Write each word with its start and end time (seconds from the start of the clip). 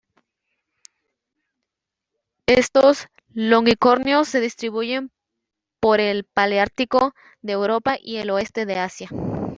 Estos 2.47 3.07
longicornios 3.35 4.27
se 4.27 4.39
distribuyen 4.39 5.11
por 5.79 5.99
el 5.99 6.23
paleártico 6.23 7.13
de 7.43 7.53
Europa 7.53 7.97
y 8.01 8.17
el 8.17 8.31
oeste 8.31 8.65
de 8.65 8.79
Asia. 8.79 9.09